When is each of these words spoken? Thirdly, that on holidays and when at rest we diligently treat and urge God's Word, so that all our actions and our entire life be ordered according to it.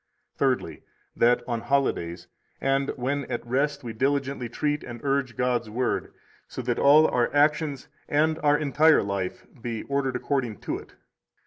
Thirdly, 0.35 0.81
that 1.15 1.43
on 1.47 1.61
holidays 1.61 2.25
and 2.59 2.89
when 2.95 3.25
at 3.25 3.45
rest 3.45 3.83
we 3.83 3.93
diligently 3.93 4.49
treat 4.49 4.83
and 4.83 4.99
urge 5.03 5.37
God's 5.37 5.69
Word, 5.69 6.11
so 6.47 6.63
that 6.63 6.79
all 6.79 7.07
our 7.07 7.31
actions 7.35 7.87
and 8.09 8.39
our 8.39 8.57
entire 8.57 9.03
life 9.03 9.45
be 9.61 9.83
ordered 9.83 10.15
according 10.15 10.57
to 10.61 10.79
it. 10.79 10.95